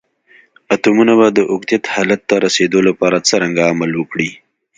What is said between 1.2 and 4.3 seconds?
د اوکتیت حالت ته رسیدول لپاره څرنګه عمل وکړي؟